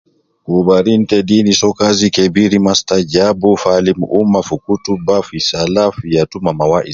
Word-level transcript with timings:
Kubarin 0.45 1.01
te 1.09 1.17
deeni 1.27 1.53
soo 1.59 1.73
kazi 1.79 2.07
kebiri 2.15 2.57
mastajabu 2.67 3.49
fi 3.61 3.67
alim 3.77 3.99
umma 4.19 4.39
fi 4.47 4.55
kutuba, 4.63 5.15
fi 5.27 5.37
sala, 5.49 5.83
ya 6.03 6.11
yatu 6.19 6.37
,ma 6.45 6.51
wa 6.71 6.79